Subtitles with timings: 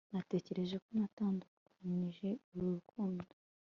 [0.13, 3.25] Natekereje ko natandukanije uru rukundo